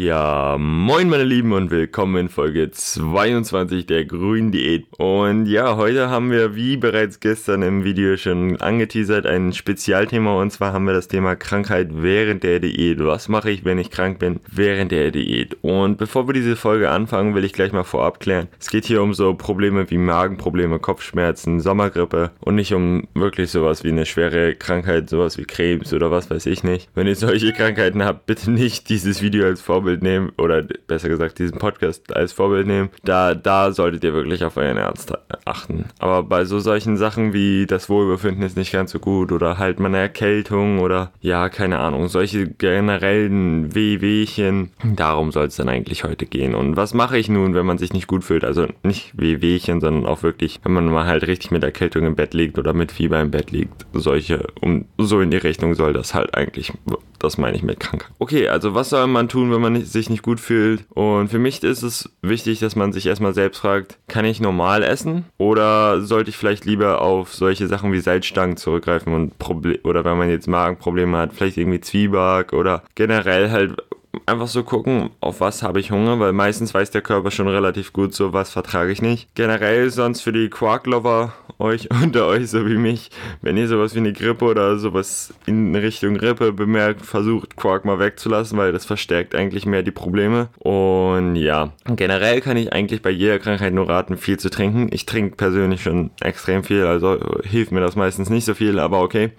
Ja, 0.00 0.56
moin 0.60 1.08
meine 1.08 1.24
Lieben 1.24 1.52
und 1.52 1.72
willkommen 1.72 2.16
in 2.18 2.28
Folge 2.28 2.70
22 2.70 3.84
der 3.84 4.04
grünen 4.04 4.52
Diät. 4.52 4.86
Und 4.96 5.46
ja, 5.46 5.74
heute 5.74 6.08
haben 6.08 6.30
wir, 6.30 6.54
wie 6.54 6.76
bereits 6.76 7.18
gestern 7.18 7.62
im 7.62 7.82
Video 7.82 8.16
schon 8.16 8.60
angeteasert, 8.60 9.26
ein 9.26 9.52
Spezialthema 9.52 10.40
und 10.40 10.52
zwar 10.52 10.72
haben 10.72 10.84
wir 10.84 10.92
das 10.92 11.08
Thema 11.08 11.34
Krankheit 11.34 11.88
während 11.90 12.44
der 12.44 12.60
Diät. 12.60 13.04
Was 13.04 13.26
mache 13.26 13.50
ich, 13.50 13.64
wenn 13.64 13.78
ich 13.78 13.90
krank 13.90 14.20
bin 14.20 14.38
während 14.46 14.92
der 14.92 15.10
Diät? 15.10 15.56
Und 15.62 15.98
bevor 15.98 16.28
wir 16.28 16.32
diese 16.32 16.54
Folge 16.54 16.90
anfangen, 16.90 17.34
will 17.34 17.42
ich 17.42 17.52
gleich 17.52 17.72
mal 17.72 17.82
vorab 17.82 18.20
klären. 18.20 18.46
Es 18.60 18.70
geht 18.70 18.84
hier 18.84 19.02
um 19.02 19.14
so 19.14 19.34
Probleme 19.34 19.90
wie 19.90 19.98
Magenprobleme, 19.98 20.78
Kopfschmerzen, 20.78 21.58
Sommergrippe 21.58 22.30
und 22.38 22.54
nicht 22.54 22.72
um 22.72 23.08
wirklich 23.14 23.50
sowas 23.50 23.82
wie 23.82 23.88
eine 23.88 24.06
schwere 24.06 24.54
Krankheit, 24.54 25.10
sowas 25.10 25.38
wie 25.38 25.44
Krebs 25.44 25.92
oder 25.92 26.12
was 26.12 26.30
weiß 26.30 26.46
ich 26.46 26.62
nicht. 26.62 26.88
Wenn 26.94 27.08
ihr 27.08 27.16
solche 27.16 27.52
Krankheiten 27.52 28.04
habt, 28.04 28.26
bitte 28.26 28.52
nicht 28.52 28.88
dieses 28.90 29.22
Video 29.22 29.44
als 29.44 29.60
Vorbild 29.60 29.87
Vorbild 29.88 30.02
nehmen 30.02 30.32
oder 30.36 30.62
besser 30.86 31.08
gesagt 31.08 31.38
diesen 31.38 31.58
Podcast 31.58 32.14
als 32.14 32.32
Vorbild 32.32 32.66
nehmen, 32.66 32.90
da, 33.04 33.34
da 33.34 33.72
solltet 33.72 34.04
ihr 34.04 34.12
wirklich 34.12 34.44
auf 34.44 34.58
euren 34.58 34.76
Arzt 34.76 35.14
achten. 35.46 35.86
Aber 35.98 36.22
bei 36.24 36.44
so 36.44 36.58
solchen 36.58 36.98
Sachen 36.98 37.32
wie 37.32 37.66
das 37.66 37.88
Wohlbefinden 37.88 38.42
ist 38.44 38.56
nicht 38.56 38.72
ganz 38.72 38.90
so 38.90 38.98
gut 38.98 39.32
oder 39.32 39.56
halt 39.56 39.80
mal 39.80 39.88
eine 39.88 39.98
Erkältung 39.98 40.80
oder 40.80 41.12
ja, 41.22 41.48
keine 41.48 41.78
Ahnung, 41.78 42.08
solche 42.08 42.48
generellen 42.48 43.74
Wehwehchen, 43.74 44.72
darum 44.84 45.32
soll 45.32 45.46
es 45.46 45.56
dann 45.56 45.70
eigentlich 45.70 46.04
heute 46.04 46.26
gehen. 46.26 46.54
Und 46.54 46.76
was 46.76 46.92
mache 46.92 47.16
ich 47.16 47.30
nun, 47.30 47.54
wenn 47.54 47.64
man 47.64 47.78
sich 47.78 47.94
nicht 47.94 48.06
gut 48.06 48.24
fühlt? 48.24 48.44
Also 48.44 48.66
nicht 48.82 49.12
Wehwehchen, 49.18 49.80
sondern 49.80 50.04
auch 50.04 50.22
wirklich, 50.22 50.60
wenn 50.64 50.72
man 50.72 50.86
mal 50.86 51.06
halt 51.06 51.26
richtig 51.26 51.50
mit 51.50 51.64
Erkältung 51.64 52.04
im 52.04 52.14
Bett 52.14 52.34
liegt 52.34 52.58
oder 52.58 52.74
mit 52.74 52.92
Fieber 52.92 53.20
im 53.22 53.30
Bett 53.30 53.50
liegt. 53.52 53.86
Solche, 53.94 54.48
um 54.60 54.84
so 54.98 55.22
in 55.22 55.30
die 55.30 55.38
Richtung 55.38 55.74
soll 55.74 55.94
das 55.94 56.12
halt 56.12 56.34
eigentlich, 56.34 56.72
das 57.18 57.38
meine 57.38 57.56
ich 57.56 57.62
mit 57.62 57.80
Krankheit. 57.80 58.10
Okay, 58.18 58.48
also 58.48 58.74
was 58.74 58.90
soll 58.90 59.06
man 59.06 59.28
tun, 59.28 59.52
wenn 59.52 59.60
man 59.60 59.84
sich 59.84 60.10
nicht 60.10 60.22
gut 60.22 60.40
fühlt. 60.40 60.84
Und 60.90 61.28
für 61.28 61.38
mich 61.38 61.62
ist 61.62 61.82
es 61.82 62.10
wichtig, 62.22 62.60
dass 62.60 62.76
man 62.76 62.92
sich 62.92 63.06
erstmal 63.06 63.34
selbst 63.34 63.58
fragt, 63.58 63.98
kann 64.08 64.24
ich 64.24 64.40
normal 64.40 64.82
essen? 64.82 65.24
Oder 65.38 66.00
sollte 66.00 66.30
ich 66.30 66.36
vielleicht 66.36 66.64
lieber 66.64 67.02
auf 67.02 67.34
solche 67.34 67.66
Sachen 67.66 67.92
wie 67.92 68.00
Salzstangen 68.00 68.56
zurückgreifen 68.56 69.14
und 69.14 69.38
Proble 69.38 69.80
oder 69.84 70.04
wenn 70.04 70.18
man 70.18 70.30
jetzt 70.30 70.48
Magenprobleme 70.48 71.16
hat, 71.16 71.32
vielleicht 71.32 71.56
irgendwie 71.56 71.80
Zwieback 71.80 72.52
oder 72.52 72.82
generell 72.94 73.50
halt 73.50 73.82
einfach 74.26 74.48
so 74.48 74.62
gucken, 74.62 75.10
auf 75.20 75.40
was 75.40 75.62
habe 75.62 75.80
ich 75.80 75.90
Hunger, 75.90 76.18
weil 76.20 76.32
meistens 76.32 76.74
weiß 76.74 76.90
der 76.90 77.02
Körper 77.02 77.30
schon 77.30 77.48
relativ 77.48 77.92
gut, 77.92 78.14
so 78.14 78.32
was 78.32 78.50
vertrage 78.50 78.92
ich 78.92 79.02
nicht. 79.02 79.34
Generell 79.34 79.90
sonst 79.90 80.20
für 80.20 80.32
die 80.32 80.48
Quark-Lover 80.48 81.32
euch 81.58 81.88
unter 82.02 82.26
euch, 82.26 82.50
so 82.50 82.66
wie 82.66 82.76
mich, 82.76 83.10
wenn 83.42 83.56
ihr 83.56 83.68
sowas 83.68 83.94
wie 83.94 83.98
eine 83.98 84.12
Grippe 84.12 84.44
oder 84.44 84.78
sowas 84.78 85.32
in 85.46 85.74
Richtung 85.74 86.14
Grippe 86.14 86.52
bemerkt, 86.52 87.04
versucht 87.04 87.56
Quark 87.56 87.84
mal 87.84 87.98
wegzulassen, 87.98 88.58
weil 88.58 88.72
das 88.72 88.84
verstärkt 88.84 89.34
eigentlich 89.34 89.66
mehr 89.66 89.82
die 89.82 89.90
Probleme. 89.90 90.48
Und 90.58 91.36
ja, 91.36 91.72
generell 91.86 92.40
kann 92.40 92.56
ich 92.56 92.72
eigentlich 92.72 93.02
bei 93.02 93.10
jeder 93.10 93.38
Krankheit 93.38 93.72
nur 93.72 93.88
raten, 93.88 94.16
viel 94.16 94.38
zu 94.38 94.50
trinken. 94.50 94.88
Ich 94.92 95.06
trinke 95.06 95.36
persönlich 95.36 95.82
schon 95.82 96.10
extrem 96.20 96.64
viel, 96.64 96.84
also 96.84 97.18
hilft 97.44 97.72
mir 97.72 97.80
das 97.80 97.96
meistens 97.96 98.30
nicht 98.30 98.44
so 98.44 98.54
viel, 98.54 98.78
aber 98.78 99.02
okay 99.02 99.30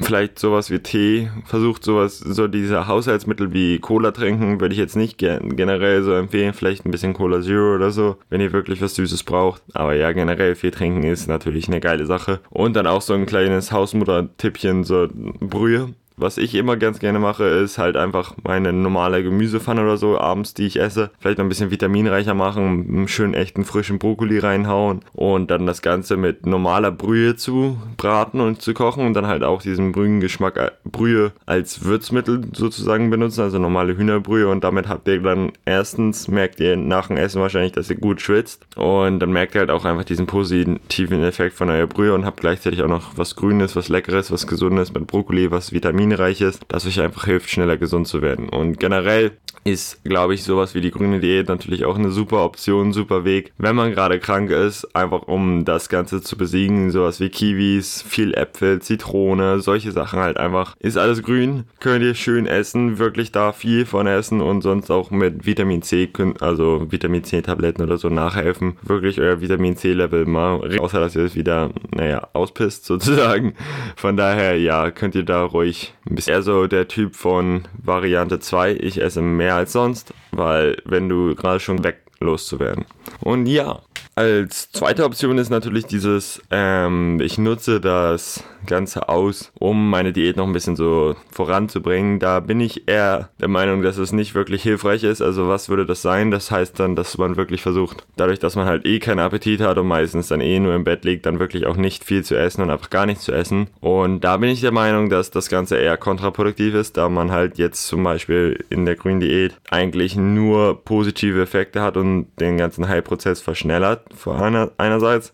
vielleicht 0.00 0.38
sowas 0.38 0.70
wie 0.70 0.78
Tee, 0.78 1.30
versucht 1.44 1.84
sowas, 1.84 2.18
so 2.18 2.48
diese 2.48 2.86
Haushaltsmittel 2.86 3.52
wie 3.52 3.78
Cola 3.78 4.10
trinken, 4.12 4.60
würde 4.60 4.72
ich 4.72 4.78
jetzt 4.78 4.96
nicht 4.96 5.18
generell 5.18 6.02
so 6.02 6.12
empfehlen, 6.12 6.54
vielleicht 6.54 6.84
ein 6.84 6.90
bisschen 6.90 7.12
Cola 7.14 7.40
Zero 7.42 7.74
oder 7.74 7.90
so, 7.90 8.16
wenn 8.30 8.40
ihr 8.40 8.52
wirklich 8.52 8.80
was 8.80 8.94
Süßes 8.94 9.22
braucht. 9.24 9.62
Aber 9.74 9.94
ja, 9.94 10.12
generell 10.12 10.54
viel 10.54 10.70
trinken 10.70 11.04
ist 11.04 11.28
natürlich 11.28 11.68
eine 11.68 11.80
geile 11.80 12.06
Sache. 12.06 12.40
Und 12.50 12.74
dann 12.74 12.86
auch 12.86 13.02
so 13.02 13.14
ein 13.14 13.26
kleines 13.26 13.72
Hausmutter-Tippchen, 13.72 14.84
so 14.84 15.08
Brühe 15.12 15.94
was 16.22 16.38
ich 16.38 16.54
immer 16.54 16.76
ganz 16.76 17.00
gerne 17.00 17.18
mache, 17.18 17.44
ist 17.44 17.78
halt 17.78 17.96
einfach 17.96 18.34
meine 18.44 18.72
normale 18.72 19.22
Gemüsepfanne 19.22 19.82
oder 19.82 19.96
so 19.96 20.18
abends, 20.18 20.54
die 20.54 20.66
ich 20.66 20.78
esse. 20.78 21.10
Vielleicht 21.18 21.38
noch 21.38 21.44
ein 21.44 21.48
bisschen 21.48 21.70
vitaminreicher 21.70 22.34
machen, 22.34 22.86
einen 22.88 23.08
schönen 23.08 23.34
echten 23.34 23.64
frischen 23.64 23.98
Brokkoli 23.98 24.38
reinhauen 24.38 25.00
und 25.12 25.50
dann 25.50 25.66
das 25.66 25.82
Ganze 25.82 26.16
mit 26.16 26.46
normaler 26.46 26.92
Brühe 26.92 27.36
zu 27.36 27.76
braten 27.96 28.40
und 28.40 28.62
zu 28.62 28.72
kochen 28.72 29.04
und 29.04 29.14
dann 29.14 29.26
halt 29.26 29.42
auch 29.42 29.62
diesen 29.62 29.92
Brühengeschmack 29.92 30.56
äh, 30.56 30.70
Brühe 30.84 31.32
als 31.44 31.84
Würzmittel 31.84 32.42
sozusagen 32.52 33.10
benutzen, 33.10 33.42
also 33.42 33.58
normale 33.58 33.96
Hühnerbrühe 33.96 34.48
und 34.48 34.64
damit 34.64 34.88
habt 34.88 35.08
ihr 35.08 35.20
dann 35.20 35.52
erstens 35.64 36.28
merkt 36.28 36.60
ihr 36.60 36.76
nach 36.76 37.08
dem 37.08 37.16
Essen 37.16 37.40
wahrscheinlich, 37.40 37.72
dass 37.72 37.90
ihr 37.90 37.96
gut 37.96 38.20
schwitzt 38.20 38.64
und 38.76 39.18
dann 39.18 39.32
merkt 39.32 39.54
ihr 39.54 39.60
halt 39.60 39.70
auch 39.70 39.84
einfach 39.84 40.04
diesen 40.04 40.26
positiven 40.26 41.24
Effekt 41.24 41.56
von 41.56 41.68
eurer 41.68 41.86
Brühe 41.88 42.14
und 42.14 42.24
habt 42.24 42.40
gleichzeitig 42.40 42.82
auch 42.82 42.88
noch 42.88 43.18
was 43.18 43.34
Grünes, 43.34 43.74
was 43.74 43.88
Leckeres, 43.88 44.30
was 44.30 44.46
Gesundes 44.46 44.94
mit 44.94 45.08
Brokkoli, 45.08 45.50
was 45.50 45.72
Vitamin 45.72 46.11
vitaminreich 46.12 46.40
ist, 46.40 46.62
das 46.68 46.86
euch 46.86 47.00
einfach 47.00 47.24
hilft, 47.24 47.50
schneller 47.50 47.76
gesund 47.76 48.06
zu 48.06 48.22
werden. 48.22 48.48
Und 48.48 48.78
generell 48.78 49.32
ist, 49.64 50.02
glaube 50.04 50.34
ich, 50.34 50.42
sowas 50.42 50.74
wie 50.74 50.80
die 50.80 50.90
grüne 50.90 51.20
Diät 51.20 51.48
natürlich 51.48 51.84
auch 51.84 51.96
eine 51.96 52.10
super 52.10 52.44
Option, 52.44 52.92
super 52.92 53.24
Weg, 53.24 53.52
wenn 53.58 53.76
man 53.76 53.92
gerade 53.92 54.18
krank 54.18 54.50
ist, 54.50 54.96
einfach 54.96 55.22
um 55.22 55.64
das 55.64 55.88
Ganze 55.88 56.20
zu 56.20 56.36
besiegen. 56.36 56.90
Sowas 56.90 57.20
wie 57.20 57.28
Kiwis, 57.28 58.02
viel 58.02 58.34
Äpfel, 58.34 58.80
Zitrone, 58.82 59.60
solche 59.60 59.92
Sachen 59.92 60.18
halt 60.18 60.36
einfach. 60.36 60.74
Ist 60.80 60.96
alles 60.96 61.22
grün, 61.22 61.64
könnt 61.78 62.02
ihr 62.02 62.14
schön 62.14 62.46
essen, 62.46 62.98
wirklich 62.98 63.30
da 63.30 63.52
viel 63.52 63.86
von 63.86 64.06
essen 64.06 64.40
und 64.40 64.62
sonst 64.62 64.90
auch 64.90 65.10
mit 65.10 65.46
Vitamin 65.46 65.82
C, 65.82 66.10
also 66.40 66.86
Vitamin 66.90 67.24
C 67.24 67.42
Tabletten 67.42 67.82
oder 67.82 67.98
so 67.98 68.08
nachhelfen. 68.08 68.76
Wirklich 68.82 69.20
euer 69.20 69.40
Vitamin 69.40 69.76
C 69.76 69.92
Level 69.92 70.26
mal, 70.26 70.78
außer 70.78 70.98
dass 70.98 71.14
ihr 71.14 71.22
es 71.22 71.36
wieder, 71.36 71.70
naja, 71.94 72.28
auspisst 72.32 72.84
sozusagen. 72.84 73.54
Von 73.96 74.16
daher, 74.16 74.58
ja, 74.58 74.90
könnt 74.90 75.14
ihr 75.14 75.24
da 75.24 75.44
ruhig 75.44 75.94
ein 76.08 76.14
bisschen 76.14 76.34
eher 76.34 76.42
so 76.42 76.66
der 76.66 76.88
Typ 76.88 77.16
von 77.16 77.62
Variante 77.82 78.40
2. 78.40 78.72
Ich 78.74 79.00
esse 79.00 79.22
mehr 79.22 79.36
mehr 79.36 79.54
als 79.54 79.72
sonst, 79.72 80.12
weil 80.32 80.76
wenn 80.84 81.08
du 81.08 81.34
gerade 81.34 81.60
schon 81.60 81.84
weg 81.84 82.02
loszuwerden. 82.20 82.84
Und 83.20 83.46
ja, 83.46 83.82
als 84.14 84.70
zweite 84.70 85.04
Option 85.04 85.38
ist 85.38 85.48
natürlich 85.48 85.86
dieses, 85.86 86.42
ähm, 86.50 87.18
ich 87.20 87.38
nutze 87.38 87.80
das 87.80 88.44
Ganze 88.66 89.08
aus, 89.08 89.52
um 89.58 89.88
meine 89.90 90.12
Diät 90.12 90.36
noch 90.36 90.46
ein 90.46 90.52
bisschen 90.52 90.76
so 90.76 91.16
voranzubringen. 91.30 92.18
Da 92.18 92.40
bin 92.40 92.60
ich 92.60 92.86
eher 92.88 93.30
der 93.40 93.48
Meinung, 93.48 93.82
dass 93.82 93.96
es 93.96 94.12
nicht 94.12 94.34
wirklich 94.34 94.62
hilfreich 94.62 95.02
ist. 95.02 95.22
Also 95.22 95.48
was 95.48 95.68
würde 95.68 95.86
das 95.86 96.02
sein? 96.02 96.30
Das 96.30 96.50
heißt 96.50 96.78
dann, 96.78 96.94
dass 96.94 97.16
man 97.16 97.36
wirklich 97.36 97.62
versucht, 97.62 98.06
dadurch, 98.16 98.38
dass 98.38 98.54
man 98.54 98.66
halt 98.66 98.86
eh 98.86 98.98
keinen 98.98 99.18
Appetit 99.18 99.60
hat 99.60 99.78
und 99.78 99.86
meistens 99.86 100.28
dann 100.28 100.42
eh 100.42 100.60
nur 100.60 100.74
im 100.74 100.84
Bett 100.84 101.04
liegt, 101.04 101.24
dann 101.24 101.40
wirklich 101.40 101.66
auch 101.66 101.76
nicht 101.76 102.04
viel 102.04 102.22
zu 102.22 102.36
essen 102.36 102.62
und 102.62 102.70
einfach 102.70 102.90
gar 102.90 103.06
nichts 103.06 103.24
zu 103.24 103.32
essen. 103.32 103.68
Und 103.80 104.20
da 104.20 104.36
bin 104.36 104.50
ich 104.50 104.60
der 104.60 104.72
Meinung, 104.72 105.08
dass 105.08 105.30
das 105.30 105.48
Ganze 105.48 105.76
eher 105.76 105.96
kontraproduktiv 105.96 106.74
ist, 106.74 106.98
da 106.98 107.08
man 107.08 107.30
halt 107.30 107.56
jetzt 107.58 107.86
zum 107.86 108.04
Beispiel 108.04 108.62
in 108.68 108.84
der 108.84 108.96
grünen 108.96 109.20
Diät 109.20 109.56
eigentlich 109.70 110.16
nur 110.16 110.84
positive 110.84 111.42
Effekte 111.42 111.80
hat 111.80 111.96
und 111.96 112.26
den 112.38 112.58
ganzen 112.58 112.88
Heilprozess 112.88 113.40
verschnellert 113.40 114.01
vor 114.14 114.40
einer, 114.40 114.70
einerseits 114.78 115.32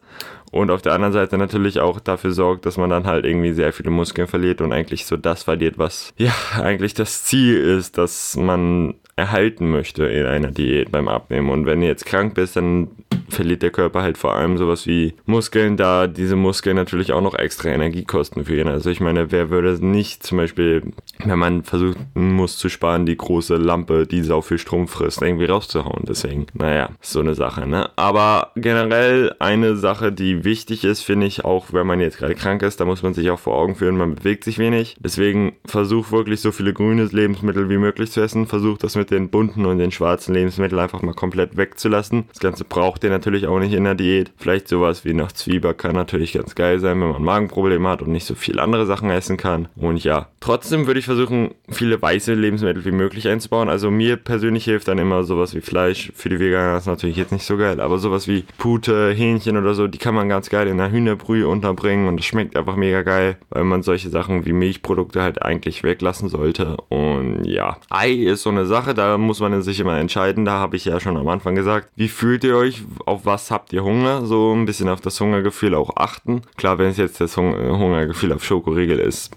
und 0.51 0.71
auf 0.71 0.83
der 0.83 0.95
anderen 0.95 1.13
Seite 1.13 1.37
natürlich 1.37 1.81
auch 1.81 2.01
dafür 2.01 2.33
sorgt, 2.33 2.67
dass 2.67 2.77
man 2.77 2.91
dann 2.91 3.07
halt 3.07 3.25
irgendwie 3.25 3.53
sehr 3.53 3.73
viele 3.73 3.91
Muskeln 3.91 4.27
verliert 4.27 4.61
und 4.61 4.73
eigentlich 4.73 5.07
so 5.07 5.17
das 5.17 5.43
verliert, 5.43 5.79
was 5.79 6.15
ja 6.17 6.33
eigentlich 6.63 6.95
das 6.95 7.25
Ziel 7.25 7.57
ist, 7.59 7.99
dass 7.99 8.37
man 8.37 8.95
erhalten 9.17 9.71
möchte 9.71 10.07
in 10.07 10.27
einer 10.27 10.51
Diät 10.51 10.91
beim 10.91 11.09
Abnehmen. 11.09 11.51
Und 11.51 11.67
wenn 11.67 11.81
du 11.81 11.87
jetzt 11.87 12.07
krank 12.07 12.35
bist, 12.35 12.57
dann 12.57 12.89
verliert 13.29 13.63
der 13.63 13.71
Körper 13.71 14.03
halt 14.03 14.19
vor 14.19 14.35
allem 14.35 14.59
sowas 14.59 14.87
wie 14.87 15.15
Muskeln, 15.27 15.77
da 15.77 16.07
diese 16.07 16.37
Muskeln 16.37 16.77
natürlich 16.77 17.13
auch 17.13 17.21
noch 17.21 17.35
extra 17.35 17.69
Energie 17.69 18.05
kosten 18.05 18.45
für 18.45 18.61
ihn. 18.61 18.69
Also 18.69 18.91
ich 18.91 19.01
meine, 19.01 19.31
wer 19.31 19.51
würde 19.51 19.85
nicht 19.85 20.23
zum 20.23 20.39
Beispiel, 20.39 20.83
wenn 21.25 21.39
man 21.39 21.65
versuchen 21.65 22.09
muss 22.15 22.59
zu 22.59 22.69
sparen, 22.69 23.07
die 23.07 23.17
große 23.17 23.57
Lampe, 23.57 24.07
die 24.07 24.23
sau 24.23 24.41
viel 24.41 24.59
Strom 24.59 24.89
frisst, 24.89 25.23
irgendwie 25.23 25.47
rauszuhauen. 25.47 26.05
Deswegen, 26.09 26.47
naja, 26.55 26.91
so 27.01 27.21
eine 27.21 27.35
Sache, 27.35 27.67
ne? 27.67 27.91
Aber 27.97 28.53
generell 28.57 29.35
eine 29.39 29.77
Sache, 29.77 30.13
die 30.13 30.45
wichtig 30.45 30.85
ist, 30.85 31.03
finde 31.03 31.27
ich, 31.27 31.45
auch 31.45 31.73
wenn 31.73 31.87
man 31.87 32.01
jetzt 32.01 32.19
gerade 32.19 32.35
krank 32.35 32.63
ist, 32.63 32.81
da 32.81 32.85
muss 32.85 33.03
man 33.03 33.15
sich 33.15 33.31
auch 33.31 33.39
vor 33.39 33.57
Augen 33.57 33.75
führen, 33.75 33.97
man 33.97 34.15
bewegt 34.15 34.45
sich 34.45 34.59
wenig. 34.59 34.97
Deswegen 35.01 35.53
versuch 35.65 36.13
wirklich 36.13 36.41
so 36.41 36.53
viele 36.53 36.73
grüne 36.73 37.05
Lebensmittel 37.05 37.69
wie 37.69 37.79
möglich 37.79 38.11
zu 38.11 38.21
essen. 38.21 38.47
Versuch 38.47 38.79
das 38.79 38.97
mit 38.97 39.11
den 39.11 39.31
bunten 39.31 39.67
und 39.67 39.79
den 39.79 39.91
schwarzen 39.91 40.35
Lebensmitteln 40.35 40.81
einfach 40.81 41.03
mal 41.03 41.15
komplett 41.15 41.57
wegzulassen. 41.57 42.25
Das 42.29 42.41
Ganze 42.41 42.65
braucht 42.65 43.05
ihr 43.05 43.11
natürlich 43.19 43.47
auch 43.47 43.59
nicht 43.59 43.73
in 43.73 43.85
der 43.85 43.95
Diät. 43.95 44.31
Vielleicht 44.37 44.69
sowas 44.69 45.05
wie 45.05 45.13
noch 45.13 45.33
Zwieback 45.33 45.79
kann 45.79 45.95
natürlich 45.95 46.33
ganz 46.33 46.55
geil 46.55 46.79
sein, 46.79 47.01
wenn 47.01 47.11
man 47.11 47.23
Magenprobleme 47.23 47.89
hat 47.89 48.03
und 48.03 48.13
nicht 48.13 48.27
so 48.27 48.35
viel 48.35 48.61
andere 48.61 48.87
Sachen 48.87 49.11
essen 49.11 49.37
kann. 49.37 49.69
Und 49.77 50.03
ja, 50.05 50.29
trotzdem 50.41 50.87
würde 50.87 51.01
ich 51.01 51.07
versuchen, 51.07 51.51
viele 51.69 52.01
weiße 52.01 52.35
Lebensmittel 52.35 52.85
wie 52.85 52.93
möglich 52.93 53.29
einzubauen. 53.29 53.69
Also 53.69 53.91
mir 53.91 54.17
persönlich 54.17 54.65
hilft 54.65 54.89
dann 54.89 54.99
immer 54.99 55.25
sowas 55.25 55.55
wie 55.55 55.61
Fleisch. 55.61 56.13
Für 56.15 56.29
die 56.29 56.39
Veganer 56.39 56.79
ist 56.79 56.87
natürlich 56.87 57.17
jetzt 57.17 57.33
nicht 57.33 57.45
so 57.45 57.57
geil, 57.57 57.81
aber 57.81 57.99
sowas 57.99 58.29
wie 58.29 58.45
Pute, 58.57 59.11
Hähnchen 59.11 59.57
oder 59.57 59.75
so, 59.75 59.89
die 59.89 59.99
kann 59.99 60.15
man 60.15 60.29
ganz 60.29 60.49
geil 60.49 60.69
in 60.69 60.81
einer 60.81 60.93
Hühnerbrühe 60.93 61.49
unterbringen 61.49 62.07
und 62.07 62.19
das 62.19 62.27
schmeckt 62.27 62.57
einfach 62.57 62.77
mega 62.77 63.03
geil, 63.03 63.37
weil 63.51 63.65
man 63.65 63.83
solche 63.83 64.11
Sachen 64.11 64.47
wie 64.47 64.53
Milchprodukte 64.53 65.23
halt 65.23 65.43
eigentlich 65.43 65.83
weglassen 65.83 66.29
sollte. 66.29 66.77
Und 66.89 67.45
ja, 67.45 67.79
Ei 67.91 68.13
ist 68.13 68.43
so 68.43 68.51
eine 68.51 68.67
Sache, 68.67 68.95
da 68.95 69.19
muss 69.19 69.41
man 69.41 69.61
sich 69.63 69.81
immer 69.81 69.99
entscheiden. 69.99 70.45
Da 70.45 70.53
habe 70.53 70.77
ich 70.77 70.85
ja 70.85 71.01
schon 71.01 71.17
am 71.17 71.29
Anfang 71.29 71.55
gesagt, 71.55 71.89
wie 71.97 72.09
fühlt 72.09 72.45
ihr 72.45 72.57
euch? 72.57 72.83
Auf 73.09 73.25
was 73.25 73.51
habt 73.51 73.73
ihr 73.73 73.83
Hunger? 73.83 74.27
So 74.27 74.53
ein 74.53 74.67
bisschen 74.67 74.91
auf 74.91 75.01
das 75.01 75.19
Hungergefühl 75.19 75.75
auch 75.75 75.97
achten. 75.97 76.43
Klar, 76.57 76.77
wenn 76.77 76.89
es 76.89 76.99
jetzt 76.99 77.21
das 77.23 77.39
Hungergefühl 77.39 78.35
auf 78.35 78.45
Schokoriegel 78.45 78.99
ist, 78.99 79.31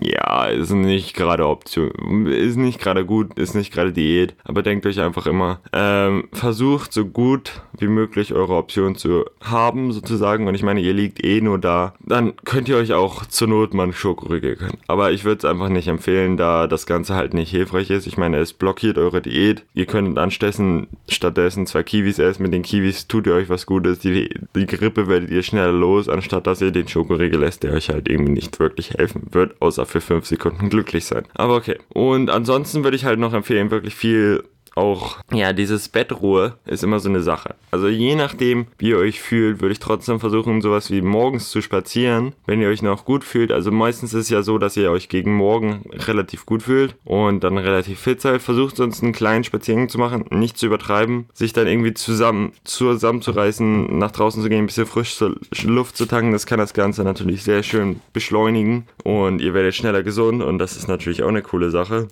ja, 0.00 0.46
ist 0.46 0.70
nicht 0.70 1.14
gerade 1.14 1.46
Option, 1.46 2.26
ist 2.26 2.56
nicht 2.56 2.80
gerade 2.80 3.04
gut, 3.04 3.38
ist 3.38 3.54
nicht 3.54 3.72
gerade 3.72 3.92
Diät, 3.92 4.34
aber 4.44 4.62
denkt 4.62 4.86
euch 4.86 5.00
einfach 5.00 5.26
immer, 5.26 5.60
ähm, 5.72 6.28
versucht 6.32 6.92
so 6.92 7.04
gut 7.06 7.62
wie 7.78 7.88
möglich 7.88 8.34
eure 8.34 8.56
Option 8.56 8.94
zu 8.94 9.24
haben, 9.40 9.92
sozusagen. 9.92 10.46
Und 10.48 10.54
ich 10.54 10.62
meine, 10.62 10.80
ihr 10.80 10.92
liegt 10.92 11.24
eh 11.24 11.40
nur 11.40 11.58
da, 11.58 11.94
dann 12.00 12.34
könnt 12.44 12.68
ihr 12.68 12.76
euch 12.76 12.92
auch 12.92 13.24
zur 13.26 13.48
Not 13.48 13.74
mal 13.74 13.84
einen 13.84 13.92
Schokoriegel 13.92 14.56
gönnen. 14.56 14.78
Aber 14.86 15.12
ich 15.12 15.24
würde 15.24 15.38
es 15.38 15.44
einfach 15.44 15.68
nicht 15.68 15.88
empfehlen, 15.88 16.36
da 16.36 16.66
das 16.66 16.86
Ganze 16.86 17.14
halt 17.14 17.34
nicht 17.34 17.50
hilfreich 17.50 17.90
ist. 17.90 18.06
Ich 18.06 18.18
meine, 18.18 18.38
es 18.38 18.52
blockiert 18.52 18.98
eure 18.98 19.22
Diät. 19.22 19.64
Ihr 19.74 19.86
könnt 19.86 20.18
anstattdessen 20.18 20.88
stattdessen 21.08 21.66
zwei 21.66 21.82
Kiwis 21.82 22.18
essen. 22.18 22.42
Mit 22.42 22.52
den 22.52 22.62
Kiwis 22.62 23.08
tut 23.08 23.26
ihr 23.26 23.34
euch 23.34 23.48
was 23.48 23.66
Gutes. 23.66 23.98
Die, 24.00 24.30
die 24.54 24.66
Grippe 24.66 25.08
werdet 25.08 25.30
ihr 25.30 25.42
schneller 25.42 25.72
los, 25.72 26.08
anstatt 26.08 26.46
dass 26.46 26.60
ihr 26.60 26.70
den 26.70 26.88
Schokoriegel 26.88 27.40
lässt, 27.40 27.62
der 27.62 27.72
euch 27.72 27.88
halt 27.88 28.08
irgendwie 28.08 28.32
nicht 28.32 28.58
wirklich 28.60 28.92
helfen 28.94 29.28
wird, 29.32 29.54
außer 29.70 29.86
für 29.86 30.00
fünf 30.00 30.26
Sekunden 30.26 30.68
glücklich 30.68 31.04
sein. 31.04 31.24
Aber 31.34 31.54
okay. 31.54 31.78
Und 31.90 32.28
ansonsten 32.28 32.82
würde 32.82 32.96
ich 32.96 33.04
halt 33.04 33.20
noch 33.20 33.32
empfehlen, 33.32 33.70
wirklich 33.70 33.94
viel 33.94 34.42
auch, 34.80 35.18
ja, 35.32 35.52
dieses 35.52 35.88
Bettruhe 35.88 36.54
ist 36.64 36.82
immer 36.82 37.00
so 37.00 37.08
eine 37.08 37.20
Sache. 37.20 37.54
Also 37.70 37.88
je 37.88 38.16
nachdem, 38.16 38.66
wie 38.78 38.90
ihr 38.90 38.96
euch 38.96 39.20
fühlt, 39.20 39.60
würde 39.60 39.72
ich 39.72 39.78
trotzdem 39.78 40.18
versuchen, 40.20 40.62
sowas 40.62 40.90
wie 40.90 41.02
morgens 41.02 41.50
zu 41.50 41.60
spazieren, 41.60 42.32
wenn 42.46 42.60
ihr 42.60 42.68
euch 42.68 42.82
noch 42.82 43.04
gut 43.04 43.22
fühlt. 43.22 43.52
Also 43.52 43.70
meistens 43.70 44.14
ist 44.14 44.22
es 44.22 44.30
ja 44.30 44.42
so, 44.42 44.58
dass 44.58 44.76
ihr 44.76 44.90
euch 44.90 45.08
gegen 45.08 45.34
morgen 45.34 45.82
relativ 45.92 46.46
gut 46.46 46.62
fühlt 46.62 46.96
und 47.04 47.44
dann 47.44 47.58
relativ 47.58 48.00
fit 48.00 48.20
seid. 48.20 48.42
Versucht 48.42 48.76
sonst 48.76 49.02
einen 49.02 49.12
kleinen 49.12 49.44
Spaziergang 49.44 49.88
zu 49.88 49.98
machen, 49.98 50.24
nicht 50.30 50.56
zu 50.56 50.66
übertreiben, 50.66 51.26
sich 51.34 51.52
dann 51.52 51.66
irgendwie 51.66 51.94
zusammen 51.94 52.52
zusammenzureißen, 52.64 53.98
nach 53.98 54.10
draußen 54.10 54.42
zu 54.42 54.48
gehen, 54.48 54.60
ein 54.60 54.66
bisschen 54.66 54.86
frische 54.86 55.36
Luft 55.64 55.96
zu 55.96 56.06
tanken. 56.06 56.32
Das 56.32 56.46
kann 56.46 56.58
das 56.58 56.72
Ganze 56.72 57.04
natürlich 57.04 57.44
sehr 57.44 57.62
schön 57.62 58.00
beschleunigen 58.12 58.86
und 59.04 59.40
ihr 59.40 59.52
werdet 59.52 59.74
schneller 59.74 60.02
gesund 60.02 60.42
und 60.42 60.58
das 60.58 60.76
ist 60.76 60.88
natürlich 60.88 61.22
auch 61.22 61.28
eine 61.28 61.42
coole 61.42 61.70
Sache 61.70 62.08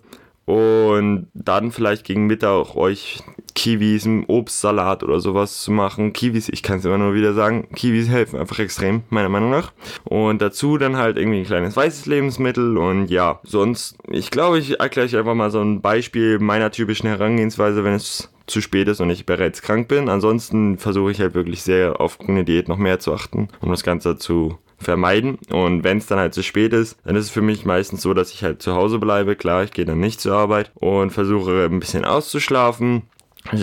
und 0.49 1.29
dann 1.35 1.73
vielleicht 1.73 2.05
gegen 2.05 2.27
Mittag 2.27 2.75
euch 2.75 3.19
Kiwis, 3.55 4.07
einen 4.07 4.25
Obstsalat 4.25 5.03
oder 5.03 5.21
sowas 5.21 5.61
zu 5.61 5.71
machen. 5.71 6.15
Kiwis, 6.15 6.49
ich 6.49 6.63
kann 6.63 6.79
es 6.79 6.87
immer 6.87 6.97
nur 6.97 7.13
wieder 7.13 7.35
sagen, 7.35 7.69
Kiwis 7.75 8.09
helfen 8.09 8.41
einfach 8.41 8.59
extrem, 8.59 9.03
meiner 9.11 9.29
Meinung 9.29 9.51
nach. 9.51 9.75
Und 10.05 10.41
dazu 10.41 10.79
dann 10.79 10.97
halt 10.97 11.19
irgendwie 11.19 11.41
ein 11.41 11.45
kleines 11.45 11.77
weißes 11.77 12.07
Lebensmittel 12.07 12.79
und 12.79 13.11
ja, 13.11 13.41
sonst, 13.43 13.99
ich 14.11 14.31
glaube, 14.31 14.59
ich 14.59 14.81
erkläre 14.81 15.07
euch 15.07 15.17
einfach 15.19 15.35
mal 15.35 15.51
so 15.51 15.61
ein 15.61 15.83
Beispiel 15.83 16.39
meiner 16.39 16.71
typischen 16.71 17.11
Herangehensweise, 17.11 17.85
wenn 17.85 17.93
es 17.93 18.31
zu 18.47 18.63
spät 18.63 18.89
ist 18.89 19.03
und 19.03 19.11
ich 19.11 19.27
bereits 19.27 19.61
krank 19.61 19.87
bin. 19.89 20.09
Ansonsten 20.09 20.79
versuche 20.79 21.11
ich 21.11 21.21
halt 21.21 21.35
wirklich 21.35 21.63
sehr 21.63 22.01
auf 22.01 22.17
grüne 22.17 22.45
Diät 22.45 22.69
noch 22.69 22.79
mehr 22.79 23.01
zu 23.01 23.13
achten, 23.13 23.49
um 23.61 23.69
das 23.69 23.83
Ganze 23.83 24.17
zu 24.17 24.57
vermeiden. 24.79 25.39
Und 25.51 25.85
wenn 25.85 25.99
es 25.99 26.07
dann 26.07 26.19
halt 26.19 26.35
zu 26.35 26.43
spät 26.43 26.73
ist, 26.73 26.97
dann 27.05 27.17
ist 27.17 27.27
es 27.27 27.31
für 27.31 27.43
mich 27.43 27.65
meistens 27.65 28.03
so, 28.03 28.15
dass 28.15 28.33
ich 28.33 28.43
halt 28.45 28.63
zu 28.63 28.75
Hause 28.75 28.99
bleibe. 28.99 29.37
Klar, 29.37 29.65
ich 29.65 29.73
gehe 29.73 29.85
dann 29.85 30.01
nicht 30.01 30.21
zur 30.21 30.37
Arbeit 30.37 30.71
und 30.75 31.11
versuche 31.11 31.65
ein 31.65 31.81
bisschen 31.81 32.05
auszuschlafen 32.05 33.03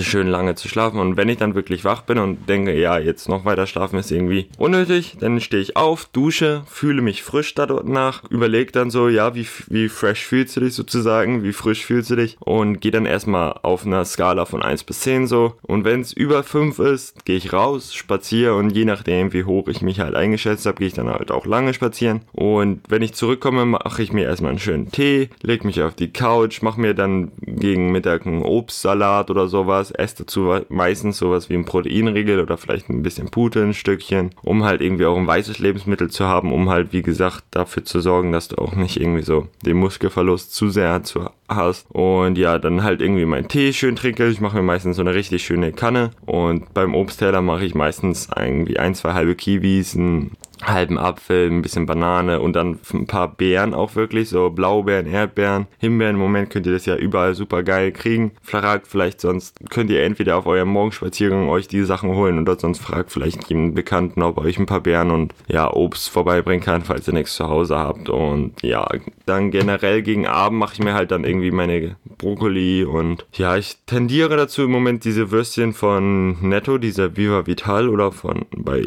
schön 0.01 0.27
lange 0.27 0.55
zu 0.55 0.67
schlafen. 0.67 0.99
Und 0.99 1.17
wenn 1.17 1.29
ich 1.29 1.37
dann 1.37 1.55
wirklich 1.55 1.83
wach 1.83 2.01
bin 2.01 2.17
und 2.17 2.49
denke, 2.49 2.73
ja, 2.73 2.97
jetzt 2.97 3.29
noch 3.29 3.45
weiter 3.45 3.67
schlafen 3.67 3.99
ist 3.99 4.11
irgendwie 4.11 4.47
unnötig, 4.57 5.17
dann 5.19 5.39
stehe 5.39 5.61
ich 5.61 5.77
auf, 5.77 6.05
dusche, 6.05 6.63
fühle 6.67 7.01
mich 7.01 7.23
frisch 7.23 7.53
danach, 7.53 8.23
überlege 8.29 8.71
dann 8.71 8.89
so, 8.89 9.09
ja, 9.09 9.35
wie, 9.35 9.47
wie 9.67 9.89
fresh 9.89 10.25
fühlst 10.25 10.55
du 10.55 10.61
dich 10.61 10.73
sozusagen, 10.73 11.43
wie 11.43 11.53
frisch 11.53 11.85
fühlst 11.85 12.09
du 12.09 12.15
dich 12.15 12.37
und 12.39 12.81
gehe 12.81 12.91
dann 12.91 13.05
erstmal 13.05 13.59
auf 13.63 13.85
einer 13.85 14.05
Skala 14.05 14.45
von 14.45 14.63
1 14.63 14.83
bis 14.83 15.01
10 15.01 15.27
so. 15.27 15.53
Und 15.61 15.85
wenn 15.85 16.01
es 16.01 16.13
über 16.13 16.43
5 16.43 16.79
ist, 16.79 17.25
gehe 17.25 17.37
ich 17.37 17.53
raus, 17.53 17.93
spaziere 17.93 18.55
und 18.55 18.71
je 18.71 18.85
nachdem, 18.85 19.33
wie 19.33 19.43
hoch 19.43 19.67
ich 19.67 19.81
mich 19.81 19.99
halt 19.99 20.15
eingeschätzt 20.15 20.65
habe, 20.65 20.77
gehe 20.77 20.87
ich 20.87 20.93
dann 20.93 21.09
halt 21.09 21.31
auch 21.31 21.45
lange 21.45 21.73
spazieren. 21.73 22.21
Und 22.31 22.81
wenn 22.87 23.01
ich 23.01 23.13
zurückkomme, 23.13 23.65
mache 23.65 24.01
ich 24.01 24.13
mir 24.13 24.23
erstmal 24.23 24.51
einen 24.51 24.59
schönen 24.59 24.91
Tee, 24.91 25.29
lege 25.41 25.65
mich 25.67 25.81
auf 25.81 25.95
die 25.95 26.11
Couch, 26.11 26.61
mache 26.61 26.81
mir 26.81 26.93
dann 26.93 27.31
gegen 27.41 27.91
Mittag 27.91 28.25
einen 28.25 28.41
Obstsalat 28.41 29.29
oder 29.29 29.47
sowas 29.47 29.75
sowas, 29.75 29.92
esse 29.92 30.24
dazu 30.24 30.54
meistens 30.69 31.18
sowas 31.18 31.50
wie 31.50 31.56
ein 31.56 31.66
Proteinriegel 31.66 32.39
oder 32.39 32.57
vielleicht 32.57 32.89
ein 32.89 33.04
bisschen 33.04 33.30
Pute, 33.30 33.62
ein 33.62 33.74
Stückchen, 33.74 34.31
um 34.44 34.63
halt 34.63 34.81
irgendwie 34.81 35.06
auch 35.06 35.18
ein 35.18 35.27
weißes 35.27 35.60
Lebensmittel 35.60 36.10
zu 36.10 36.25
haben, 36.25 36.51
um 36.51 36.69
halt, 36.69 36.94
wie 36.94 37.01
gesagt, 37.01 37.44
dafür 37.51 37.83
zu 37.83 38.00
sorgen, 38.00 38.31
dass 38.31 38.48
du 38.48 38.57
auch 38.57 38.75
nicht 38.75 39.00
irgendwie 39.00 39.24
so 39.24 39.48
den 39.66 39.77
Muskelverlust 39.77 40.54
zu 40.54 40.69
sehr 40.69 41.04
zu 41.04 41.30
hast. 41.48 41.89
Und 41.92 42.38
ja, 42.38 42.57
dann 42.57 42.83
halt 42.83 43.01
irgendwie 43.01 43.25
meinen 43.25 43.48
Tee 43.48 43.74
schön 43.74 43.95
trinke. 43.95 44.27
Ich 44.27 44.42
mache 44.42 44.57
mir 44.57 44.63
meistens 44.63 44.95
so 44.95 45.01
eine 45.01 45.13
richtig 45.13 45.45
schöne 45.45 45.72
Kanne. 45.72 46.12
Und 46.25 46.74
beim 46.74 46.95
Obstteller 46.95 47.42
mache 47.42 47.66
ich 47.66 47.75
meistens 47.75 48.30
irgendwie 48.36 48.80
ein, 48.80 48.95
zwei 48.95 49.13
halbe 49.13 49.36
Kiwis, 49.36 49.95
ein 49.95 50.31
halben 50.67 50.97
Apfel, 50.97 51.50
ein 51.50 51.62
bisschen 51.62 51.85
Banane 51.85 52.39
und 52.39 52.53
dann 52.53 52.79
ein 52.94 53.07
paar 53.07 53.35
Beeren 53.35 53.73
auch 53.73 53.95
wirklich, 53.95 54.29
so 54.29 54.50
Blaubeeren, 54.50 55.07
Erdbeeren, 55.07 55.67
Himbeeren. 55.79 56.15
Im 56.15 56.21
Moment 56.21 56.50
könnt 56.50 56.65
ihr 56.65 56.73
das 56.73 56.85
ja 56.85 56.95
überall 56.95 57.35
super 57.35 57.63
geil 57.63 57.91
kriegen. 57.91 58.31
Fragt 58.41 58.88
vielleicht 58.88 59.21
sonst, 59.21 59.57
könnt 59.69 59.89
ihr 59.89 60.03
entweder 60.03 60.38
auf 60.38 60.47
eurem 60.47 60.69
Morgenspaziergang 60.69 61.50
euch 61.50 61.67
die 61.67 61.83
Sachen 61.83 62.09
holen 62.12 62.39
oder 62.39 62.57
sonst 62.57 62.79
fragt 62.79 63.12
vielleicht 63.12 63.50
jemanden 63.50 63.75
Bekannten, 63.75 64.21
ob 64.21 64.38
euch 64.38 64.57
ein 64.57 64.65
paar 64.65 64.81
Beeren 64.81 65.12
und 65.12 65.33
ja, 65.47 65.71
Obst 65.71 66.09
vorbeibringen 66.09 66.63
kann, 66.63 66.83
falls 66.83 67.07
ihr 67.07 67.13
nichts 67.13 67.35
zu 67.35 67.50
Hause 67.50 67.77
habt. 67.77 68.09
Und 68.09 68.61
ja, 68.61 68.88
dann 69.25 69.51
generell 69.51 70.01
gegen 70.01 70.27
Abend 70.27 70.59
mache 70.59 70.73
ich 70.73 70.79
mir 70.79 70.94
halt 70.94 71.11
dann 71.11 71.23
irgendwie 71.23 71.51
meine 71.51 71.95
Brokkoli 72.18 72.83
und 72.83 73.25
ja, 73.33 73.57
ich 73.57 73.77
tendiere 73.85 74.38
dazu 74.38 74.63
im 74.63 74.71
Moment 74.71 75.03
diese 75.03 75.31
Würstchen 75.31 75.73
von 75.73 76.38
Netto, 76.41 76.77
diese 76.77 77.18
Viva 77.18 77.45
Vital 77.47 77.89
oder 77.89 78.11
von 78.11 78.45
bei 78.56 78.81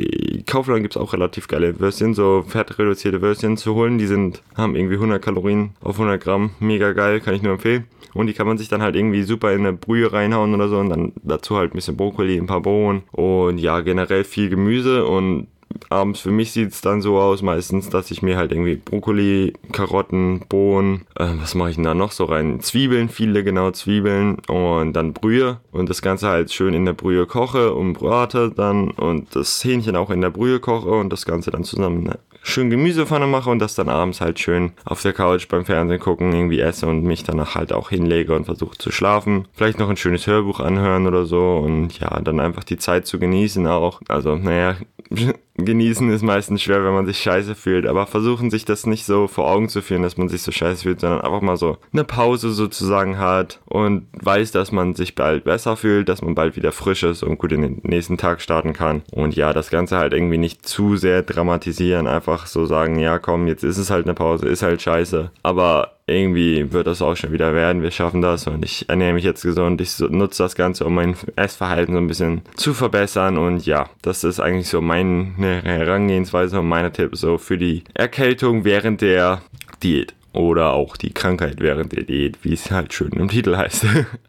Kaufland 0.47 0.83
gibt 0.83 0.97
es 0.97 1.01
auch 1.01 1.13
relativ 1.13 1.49
geile 1.49 1.68
Würstchen, 1.79 2.15
so 2.15 2.45
fettreduzierte 2.47 3.21
Würstchen 3.21 3.57
zu 3.57 3.75
holen. 3.75 3.99
Die 3.99 4.07
sind, 4.07 4.43
haben 4.57 4.77
irgendwie 4.77 4.95
100 4.95 5.23
Kalorien 5.23 5.71
auf 5.83 5.97
100 5.97 6.23
Gramm. 6.23 6.51
Mega 6.61 6.93
geil, 6.93 7.21
kann 7.21 7.35
ich 7.35 7.43
nur 7.43 7.53
empfehlen. 7.53 7.85
Und 8.15 8.27
die 8.27 8.33
kann 8.33 8.47
man 8.47 8.59
sich 8.59 8.69
dann 8.69 8.83
halt 8.83 8.97
irgendwie 8.97 9.23
super 9.23 9.53
in 9.53 9.61
eine 9.61 9.73
Brühe 9.73 10.13
reinhauen 10.13 10.55
oder 10.55 10.69
so 10.69 10.79
und 10.79 10.89
dann 10.89 11.13
dazu 11.23 11.57
halt 11.57 11.73
ein 11.73 11.77
bisschen 11.77 11.97
Brokkoli, 11.97 12.39
ein 12.39 12.47
paar 12.47 12.63
Bohnen 12.63 13.03
und 13.13 13.59
ja, 13.59 13.81
generell 13.81 14.25
viel 14.25 14.49
Gemüse 14.49 15.07
und 15.07 15.49
abends 15.91 16.21
für 16.21 16.31
mich 16.31 16.53
sieht 16.53 16.73
es 16.73 16.81
dann 16.81 17.01
so 17.01 17.19
aus 17.19 17.43
meistens, 17.43 17.89
dass 17.89 18.11
ich 18.11 18.23
mir 18.23 18.37
halt 18.37 18.53
irgendwie 18.53 18.77
Brokkoli, 18.77 19.55
Karotten, 19.73 20.41
Bohnen, 20.49 21.07
äh, 21.17 21.29
was 21.41 21.55
mache 21.55 21.71
ich 21.71 21.77
denn 21.77 21.85
da 21.85 21.95
noch 21.95 22.13
so 22.13 22.25
rein? 22.25 22.61
Zwiebeln, 22.61 23.09
viele 23.09 23.45
genau 23.45 23.71
Zwiebeln 23.71 24.39
und 24.49 24.93
dann 24.93 25.13
Brühe 25.13 25.61
und 25.73 25.89
das 25.89 26.03
Ganze 26.03 26.29
halt 26.29 26.53
schön 26.53 26.75
in 26.75 26.85
der 26.85 26.93
Brühe 26.93 27.27
koche 27.27 27.75
und 27.75 27.95
brate 27.95 28.51
dann 28.51 28.91
und 28.91 29.35
das 29.35 29.63
Hähnchen 29.65 29.97
auch 29.97 30.11
in 30.11 30.21
der 30.21 30.31
Brühe 30.31 30.61
koche 30.61 30.91
und 30.91 31.11
das 31.13 31.25
Ganze 31.25 31.51
dann 31.51 31.65
zusammen 31.65 32.13
schön 32.43 32.71
Gemüsepfanne 32.71 33.27
mache 33.27 33.51
und 33.51 33.59
das 33.59 33.75
dann 33.75 33.89
abends 33.89 34.21
halt 34.21 34.39
schön 34.39 34.73
auf 34.85 35.03
der 35.03 35.13
Couch 35.13 35.49
beim 35.49 35.65
Fernsehen 35.65 36.01
gucken 36.01 36.33
irgendwie 36.33 36.61
esse 36.61 36.87
und 36.87 37.05
mich 37.05 37.23
danach 37.23 37.55
halt 37.55 37.73
auch 37.73 37.91
hinlege 37.91 38.35
und 38.35 38.47
versuche 38.47 38.79
zu 38.79 38.91
schlafen. 38.91 39.47
Vielleicht 39.53 39.79
noch 39.79 39.91
ein 39.91 39.97
schönes 39.97 40.27
Hörbuch 40.27 40.61
anhören 40.61 41.07
oder 41.07 41.27
so 41.27 41.59
und 41.59 41.99
ja, 41.99 42.21
dann 42.21 42.41
einfach 42.41 42.65
die 42.65 42.79
Zeit 42.79 43.07
zu 43.07 43.19
genießen 43.19 43.67
auch. 43.67 44.01
Also, 44.09 44.37
naja, 44.37 44.77
genießen 45.59 46.11
ist 46.11 46.23
meistens 46.23 46.63
schwer, 46.63 46.85
wenn 46.85 46.95
man 46.95 47.07
sich 47.07 47.19
scheiße 47.19 47.55
fühlt, 47.55 47.87
aber 47.87 48.07
versuchen 48.07 48.51
sich 48.51 48.65
das 48.65 48.87
nicht 48.87 49.05
so 49.05 49.27
vor 49.27 49.51
Augen 49.51 49.69
zu 49.69 49.83
führen, 49.83 50.03
dass 50.03 50.17
man 50.17 50.29
sich 50.29 50.43
so 50.43 50.53
scheiße 50.53 50.85
fühlt, 50.85 51.01
sondern 51.01 51.21
einfach 51.21 51.41
mal 51.41 51.57
so 51.57 51.79
eine 51.93 52.05
Pause 52.05 52.53
sozusagen 52.53 53.19
hat 53.19 53.61
und 53.67 54.07
weiß, 54.13 54.53
dass 54.53 54.73
man 54.73 54.95
sich 54.95 55.15
bald 55.15 55.45
besser 55.45 55.77
fühlt, 55.77 56.09
dass 56.09 56.23
man 56.23 56.35
bald 56.35 56.57
wieder 56.57 56.73
frisch 56.73 57.03
ist 57.03 57.23
und 57.23 57.39
gut 57.39 57.53
in 57.53 57.63
den 57.63 57.81
nächsten 57.83 58.19
Tag 58.19 58.41
starten 58.41 58.73
kann. 58.73 59.03
Und 59.11 59.35
ja, 59.35 59.53
das 59.53 59.71
Ganze 59.71 59.99
halt 59.99 60.13
irgendwie 60.13 60.39
nicht 60.39 60.67
zu 60.67 60.97
sehr 60.97 61.23
dramatisieren, 61.23 62.07
einfach 62.07 62.47
so 62.47 62.65
sagen, 62.65 62.99
ja 62.99 63.19
komm, 63.19 63.49
jetzt 63.49 63.65
ist 63.65 63.79
es 63.79 63.91
halt 63.91 64.07
eine 64.07 64.15
Pause, 64.15 64.47
ist 64.47 64.63
halt 64.63 64.81
scheiße, 64.81 65.33
aber 65.43 65.98
irgendwie 66.09 66.73
wird 66.73 66.87
das 66.87 67.03
auch 67.03 67.17
schon 67.17 67.33
wieder 67.33 67.55
werden. 67.55 67.83
Wir 67.83 67.91
schaffen 67.91 68.23
das 68.23 68.47
und 68.47 68.65
ich 68.65 68.89
ernähre 68.89 69.13
mich 69.13 69.25
jetzt 69.25 69.43
gesund. 69.43 69.81
Ich 69.81 69.99
nutze 69.99 70.43
das 70.43 70.55
Ganze, 70.55 70.85
um 70.85 70.95
mein 70.95 71.17
Essverhalten 71.37 71.95
so 71.95 72.01
ein 72.01 72.07
bisschen 72.07 72.43
zu 72.57 72.75
verbessern. 72.75 73.39
Und 73.39 73.67
ja, 73.67 73.89
das 74.03 74.25
ist 74.25 74.41
eigentlich 74.41 74.69
so 74.69 74.81
meine 74.81 75.63
Herangehensweise 75.63 76.61
und 76.61 76.69
meine 76.69 76.93
Tipps 76.93 77.21
so 77.21 77.39
für 77.39 77.59
die 77.59 77.85
Erkältung 77.95 78.65
während 78.65 79.01
der 79.01 79.43
Diät 79.83 80.18
oder 80.33 80.73
auch 80.73 80.97
die 80.97 81.13
Krankheit 81.13 81.61
während 81.61 81.93
der 81.93 82.05
Diät, 82.05 82.39
wie 82.43 82.53
es 82.53 82.71
halt 82.71 82.93
schön 82.93 83.13
im 83.13 83.29
Titel 83.29 83.57
heißt. 83.57 83.87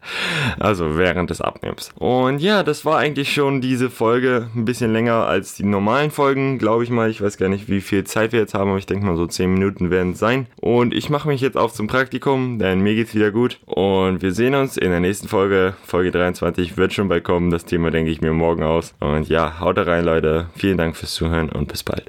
also 0.58 0.98
während 0.98 1.30
des 1.30 1.40
Abnehmens. 1.40 1.90
Und 1.98 2.40
ja, 2.40 2.62
das 2.62 2.84
war 2.84 2.98
eigentlich 2.98 3.32
schon 3.32 3.60
diese 3.60 3.90
Folge 3.90 4.48
ein 4.54 4.64
bisschen 4.64 4.92
länger 4.92 5.26
als 5.26 5.54
die 5.54 5.64
normalen 5.64 6.10
Folgen, 6.10 6.58
glaube 6.58 6.84
ich 6.84 6.90
mal. 6.90 7.10
Ich 7.10 7.20
weiß 7.20 7.36
gar 7.36 7.48
nicht, 7.48 7.68
wie 7.68 7.80
viel 7.80 8.04
Zeit 8.04 8.32
wir 8.32 8.40
jetzt 8.40 8.54
haben, 8.54 8.70
aber 8.70 8.78
ich 8.78 8.86
denke 8.86 9.06
mal 9.06 9.16
so 9.16 9.26
10 9.26 9.52
Minuten 9.52 9.90
werden 9.90 10.12
es 10.12 10.18
sein. 10.18 10.46
Und 10.60 10.94
ich 10.94 11.10
mache 11.10 11.28
mich 11.28 11.40
jetzt 11.40 11.56
auf 11.56 11.72
zum 11.72 11.86
Praktikum, 11.86 12.58
denn 12.58 12.80
mir 12.80 12.94
geht's 12.94 13.14
wieder 13.14 13.30
gut. 13.30 13.58
Und 13.66 14.22
wir 14.22 14.32
sehen 14.32 14.54
uns 14.54 14.76
in 14.76 14.90
der 14.90 15.00
nächsten 15.00 15.28
Folge. 15.28 15.74
Folge 15.84 16.10
23 16.10 16.76
wird 16.76 16.92
schon 16.92 17.08
bald 17.08 17.24
kommen. 17.24 17.50
Das 17.50 17.64
Thema 17.64 17.90
denke 17.90 18.10
ich 18.10 18.20
mir 18.20 18.32
morgen 18.32 18.62
aus. 18.62 18.94
Und 19.00 19.28
ja, 19.28 19.60
haut 19.60 19.78
rein, 19.78 20.04
Leute. 20.04 20.48
Vielen 20.56 20.76
Dank 20.76 20.96
fürs 20.96 21.14
Zuhören 21.14 21.48
und 21.50 21.68
bis 21.68 21.82
bald. 21.82 22.04